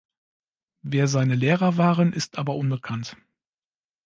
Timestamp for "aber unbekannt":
2.39-3.17